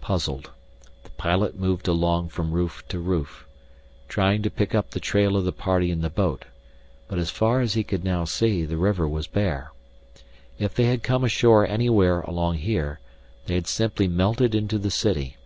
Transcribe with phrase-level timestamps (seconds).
[0.00, 0.50] Puzzled,
[1.04, 3.46] the pilot moved along from roof to roof,
[4.08, 6.44] trying to pick up the trail of the party in the boat,
[7.06, 9.70] but as far as he could now see, the river was bare.
[10.58, 12.98] If they had come ashore anywhere along here,
[13.46, 15.36] they had simply melted into the city.